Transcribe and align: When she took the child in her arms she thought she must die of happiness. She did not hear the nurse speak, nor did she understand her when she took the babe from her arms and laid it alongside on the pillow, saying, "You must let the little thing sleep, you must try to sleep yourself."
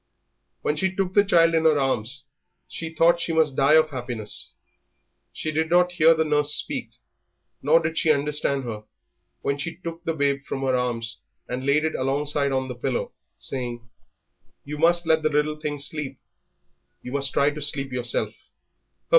When 0.63 0.75
she 0.77 0.95
took 0.95 1.13
the 1.13 1.23
child 1.23 1.53
in 1.53 1.63
her 1.65 1.77
arms 1.77 2.23
she 2.67 2.89
thought 2.91 3.19
she 3.21 3.33
must 3.33 3.55
die 3.55 3.75
of 3.75 3.91
happiness. 3.91 4.51
She 5.31 5.51
did 5.51 5.69
not 5.69 5.91
hear 5.91 6.15
the 6.15 6.25
nurse 6.25 6.55
speak, 6.55 6.89
nor 7.61 7.79
did 7.79 7.99
she 7.99 8.09
understand 8.11 8.63
her 8.63 8.85
when 9.43 9.59
she 9.59 9.75
took 9.75 10.03
the 10.03 10.15
babe 10.15 10.43
from 10.45 10.61
her 10.61 10.73
arms 10.75 11.17
and 11.47 11.67
laid 11.67 11.85
it 11.85 11.93
alongside 11.93 12.51
on 12.51 12.67
the 12.67 12.73
pillow, 12.73 13.11
saying, 13.37 13.87
"You 14.63 14.79
must 14.79 15.05
let 15.05 15.21
the 15.21 15.29
little 15.29 15.59
thing 15.59 15.77
sleep, 15.77 16.17
you 17.03 17.11
must 17.11 17.31
try 17.31 17.51
to 17.51 17.61
sleep 17.61 17.91
yourself." 17.91 18.33